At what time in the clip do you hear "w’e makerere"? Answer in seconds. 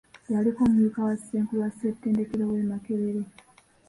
2.51-3.21